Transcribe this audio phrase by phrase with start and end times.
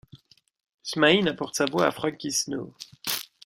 [0.81, 2.73] Smaïn apporte sa voix à Franky Snow.